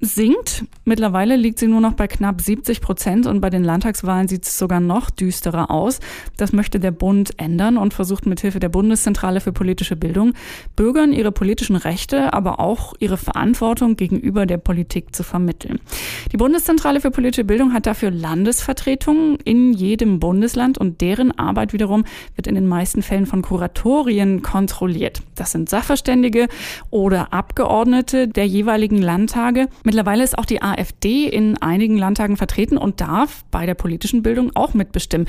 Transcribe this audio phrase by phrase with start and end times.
[0.00, 0.64] sinkt.
[0.84, 4.58] Mittlerweile liegt sie nur noch bei knapp 70 Prozent und bei den Landtagswahlen sieht es
[4.58, 6.00] sogar noch düsterer aus.
[6.36, 10.34] Das möchte der Bund ändern und versucht mithilfe der Bundeszentrale für politische Bildung
[10.76, 15.80] Bürgern ihre politischen Rechte, aber auch ihre Verantwortung gegenüber der Politik zu vermitteln.
[16.32, 22.04] Die Bundeszentrale für politische Bildung hat dafür Landesvertretungen in jedem Bundesland und deren Arbeit wiederum
[22.34, 25.22] wird in den meisten Fällen von Kuratorien kontrolliert.
[25.34, 26.48] Das sind Sachverständige
[26.90, 29.68] oder Abgeordnete, der jeweiligen Landtage.
[29.86, 34.50] Mittlerweile ist auch die AfD in einigen Landtagen vertreten und darf bei der politischen Bildung
[34.56, 35.28] auch mitbestimmen.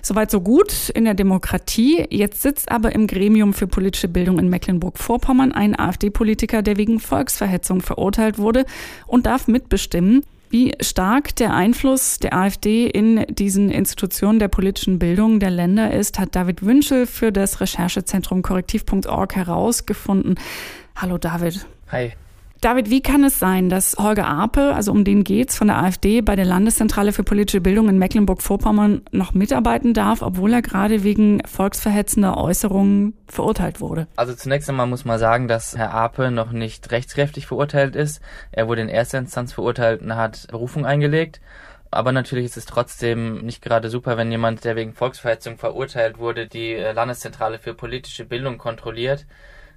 [0.00, 2.06] Soweit so gut in der Demokratie.
[2.08, 7.82] Jetzt sitzt aber im Gremium für politische Bildung in Mecklenburg-Vorpommern ein AfD-Politiker, der wegen Volksverhetzung
[7.82, 8.64] verurteilt wurde
[9.06, 10.24] und darf mitbestimmen.
[10.48, 16.18] Wie stark der Einfluss der AfD in diesen Institutionen der politischen Bildung der Länder ist,
[16.18, 20.36] hat David Wünschel für das Recherchezentrum korrektiv.org herausgefunden.
[20.96, 21.66] Hallo David.
[21.92, 22.12] Hi.
[22.60, 26.22] David, wie kann es sein, dass Holger Ape, also um den geht's, von der AfD
[26.22, 31.40] bei der Landeszentrale für politische Bildung in Mecklenburg-Vorpommern noch mitarbeiten darf, obwohl er gerade wegen
[31.46, 34.08] volksverhetzender Äußerungen verurteilt wurde?
[34.16, 38.20] Also zunächst einmal muss man sagen, dass Herr Ape noch nicht rechtskräftig verurteilt ist.
[38.50, 41.40] Er wurde in erster Instanz verurteilt und hat Berufung eingelegt.
[41.92, 46.48] Aber natürlich ist es trotzdem nicht gerade super, wenn jemand, der wegen Volksverhetzung verurteilt wurde,
[46.48, 49.26] die Landeszentrale für politische Bildung kontrolliert.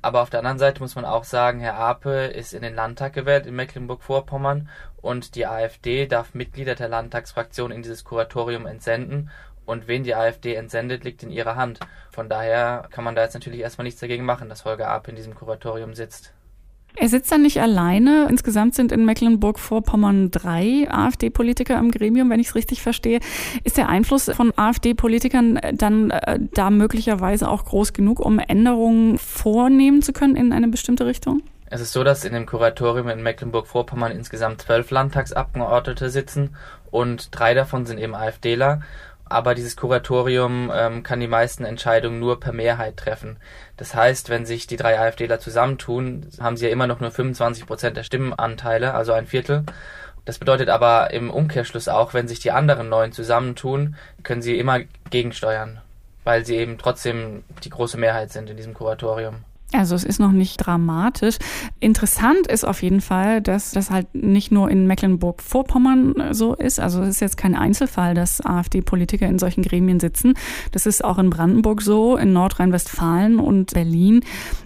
[0.02, 3.14] Aber auf der anderen Seite muss man auch sagen, Herr Ape ist in den Landtag
[3.14, 4.70] gewählt in Mecklenburg-Vorpommern
[5.02, 9.30] und die AfD darf Mitglieder der Landtagsfraktion in dieses Kuratorium entsenden.
[9.66, 11.80] Und wen die AfD entsendet, liegt in ihrer Hand.
[12.10, 15.16] Von daher kann man da jetzt natürlich erstmal nichts dagegen machen, dass Holger Ape in
[15.16, 16.34] diesem Kuratorium sitzt.
[16.96, 18.28] Er sitzt da nicht alleine.
[18.30, 23.20] Insgesamt sind in Mecklenburg-Vorpommern drei AfD-Politiker im Gremium, wenn ich es richtig verstehe.
[23.64, 30.02] Ist der Einfluss von AfD-Politikern dann äh, da möglicherweise auch groß genug, um Änderungen vornehmen
[30.02, 31.42] zu können in eine bestimmte Richtung?
[31.74, 36.58] Es ist so, dass in dem Kuratorium in Mecklenburg-Vorpommern insgesamt zwölf Landtagsabgeordnete sitzen
[36.92, 38.82] und drei davon sind eben AfDler
[39.32, 43.38] aber dieses Kuratorium ähm, kann die meisten Entscheidungen nur per Mehrheit treffen.
[43.78, 47.66] Das heißt, wenn sich die drei AfDler zusammentun, haben sie ja immer noch nur 25
[47.66, 49.64] Prozent der Stimmenanteile, also ein Viertel.
[50.26, 54.80] Das bedeutet aber im Umkehrschluss auch, wenn sich die anderen neun zusammentun, können sie immer
[55.10, 55.82] gegensteuern,
[56.24, 59.44] weil sie eben trotzdem die große Mehrheit sind in diesem Kuratorium.
[59.74, 61.38] Also es ist noch nicht dramatisch.
[61.80, 66.80] Interessant ist auf jeden Fall, dass das halt nicht nur in Mecklenburg-Vorpommern so ist.
[66.80, 70.34] Also es ist jetzt kein Einzelfall, dass AfD-Politiker in solchen Gremien sitzen.
[70.72, 74.22] Das ist auch in Brandenburg so, in Nordrhein-Westfalen und Berlin.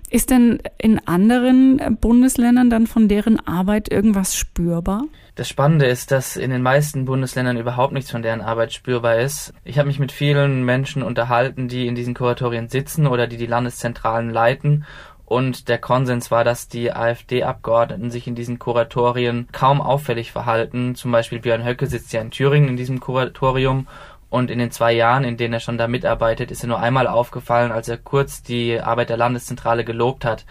[0.09, 5.03] Ist denn in anderen Bundesländern dann von deren Arbeit irgendwas spürbar?
[5.35, 9.53] Das Spannende ist, dass in den meisten Bundesländern überhaupt nichts von deren Arbeit spürbar ist.
[9.65, 13.45] Ich habe mich mit vielen Menschen unterhalten, die in diesen Kuratorien sitzen oder die die
[13.45, 14.85] Landeszentralen leiten.
[15.25, 20.95] Und der Konsens war, dass die AfD-Abgeordneten sich in diesen Kuratorien kaum auffällig verhalten.
[20.95, 23.87] Zum Beispiel Björn Höcke sitzt ja in Thüringen in diesem Kuratorium
[24.35, 27.07] und in den zwei Jahren, in denen er schon da mitarbeitet, ist er nur einmal
[27.07, 30.45] aufgefallen, als er kurz die Arbeit der Landeszentrale gelobt hat.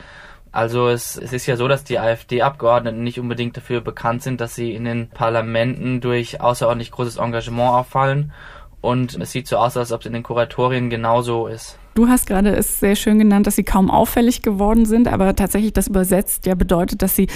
[0.53, 4.55] Also es, es ist ja so, dass die AfD-Abgeordneten nicht unbedingt dafür bekannt sind, dass
[4.55, 8.33] sie in den Parlamenten durch außerordentlich großes Engagement auffallen.
[8.81, 11.79] Und es sieht so aus, als ob es in den Kuratorien genauso ist.
[11.95, 15.75] Du hast gerade es sehr schön genannt, dass sie kaum auffällig geworden sind, aber tatsächlich
[15.75, 17.27] das übersetzt ja bedeutet, dass sie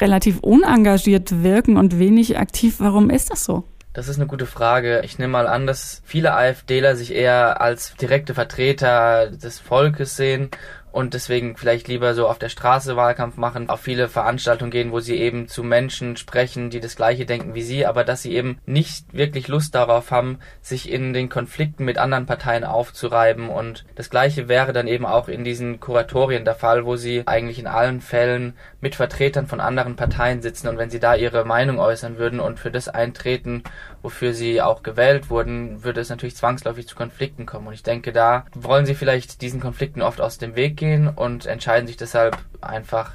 [0.00, 2.76] relativ unengagiert wirken und wenig aktiv.
[2.78, 3.64] Warum ist das so?
[3.92, 5.00] Das ist eine gute Frage.
[5.04, 10.50] Ich nehme mal an, dass viele AfDler sich eher als direkte Vertreter des Volkes sehen
[10.92, 15.00] und deswegen vielleicht lieber so auf der Straße Wahlkampf machen, auf viele Veranstaltungen gehen, wo
[15.00, 18.58] sie eben zu Menschen sprechen, die das gleiche denken wie sie, aber dass sie eben
[18.66, 23.48] nicht wirklich Lust darauf haben, sich in den Konflikten mit anderen Parteien aufzureiben.
[23.48, 27.58] Und das gleiche wäre dann eben auch in diesen Kuratorien der Fall, wo sie eigentlich
[27.58, 31.78] in allen Fällen mit Vertretern von anderen Parteien sitzen und wenn sie da ihre Meinung
[31.78, 33.62] äußern würden und für das eintreten,
[34.02, 37.66] wofür sie auch gewählt wurden, würde es natürlich zwangsläufig zu Konflikten kommen.
[37.66, 41.46] Und ich denke, da wollen sie vielleicht diesen Konflikten oft aus dem Weg gehen und
[41.46, 43.12] entscheiden sich deshalb einfach,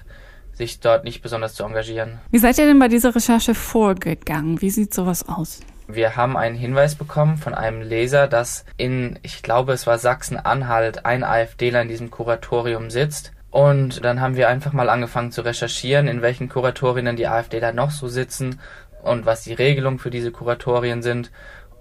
[0.53, 2.19] sich dort nicht besonders zu engagieren.
[2.31, 4.61] Wie seid ihr denn bei dieser Recherche vorgegangen?
[4.61, 5.59] Wie sieht sowas aus?
[5.87, 11.05] Wir haben einen Hinweis bekommen von einem Leser, dass in, ich glaube, es war Sachsen-Anhalt,
[11.05, 13.33] ein AfDler in diesem Kuratorium sitzt.
[13.51, 17.91] Und dann haben wir einfach mal angefangen zu recherchieren, in welchen Kuratorien die AfDler noch
[17.91, 18.59] so sitzen
[19.03, 21.31] und was die Regelungen für diese Kuratorien sind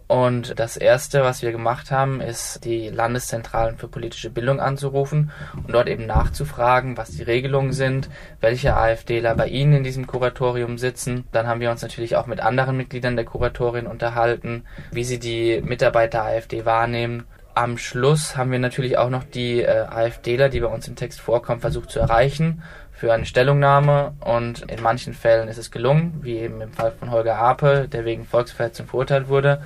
[0.06, 5.72] Und das Erste, was wir gemacht haben, ist, die Landeszentralen für politische Bildung anzurufen und
[5.72, 8.10] dort eben nachzufragen, was die Regelungen sind,
[8.40, 11.24] welche AfDler bei Ihnen in diesem Kuratorium sitzen.
[11.32, 15.62] Dann haben wir uns natürlich auch mit anderen Mitgliedern der Kuratorien unterhalten, wie sie die
[15.64, 17.24] Mitarbeiter AfD wahrnehmen.
[17.54, 21.20] Am Schluss haben wir natürlich auch noch die äh, AfDler, die bei uns im Text
[21.20, 26.36] vorkommen, versucht zu erreichen für eine Stellungnahme und in manchen Fällen ist es gelungen, wie
[26.36, 29.62] eben im Fall von Holger Ape, der wegen Volksverhetzung verurteilt wurde.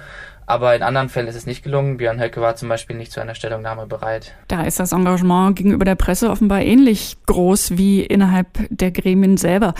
[0.46, 1.98] Aber in anderen Fällen ist es nicht gelungen.
[1.98, 4.34] Björn Höcke war zum Beispiel nicht zu einer Stellungnahme bereit.
[4.48, 9.74] Da ist das Engagement gegenüber der Presse offenbar ähnlich groß wie innerhalb der Gremien selber.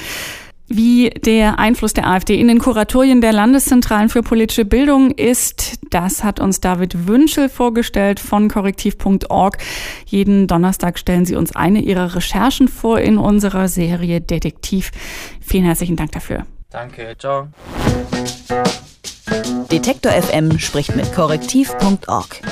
[0.68, 6.22] Wie der Einfluss der AfD in den Kuratorien der Landeszentralen für politische Bildung ist, das
[6.22, 9.56] hat uns David Wünschel vorgestellt von korrektiv.org.
[10.04, 14.90] Jeden Donnerstag stellen sie uns eine ihrer Recherchen vor in unserer Serie Detektiv.
[15.40, 16.44] Vielen herzlichen Dank dafür.
[16.70, 17.48] Danke, ciao.
[19.72, 22.42] Detektor FM spricht mit korrektiv.org.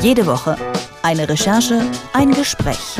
[0.00, 0.56] Jede Woche
[1.02, 1.82] eine Recherche,
[2.12, 2.98] ein Gespräch.